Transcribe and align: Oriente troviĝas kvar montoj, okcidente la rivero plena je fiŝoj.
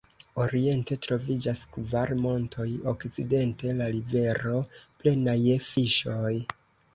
Oriente 0.43 0.95
troviĝas 1.05 1.59
kvar 1.75 2.11
montoj, 2.21 2.65
okcidente 2.93 3.75
la 3.83 3.91
rivero 3.97 4.57
plena 5.05 5.37
je 5.43 5.61
fiŝoj. 5.69 6.35